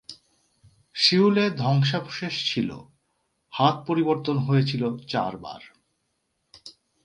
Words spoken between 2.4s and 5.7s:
ছিল, হাত পরিবর্তন হয়েছিল চারবার।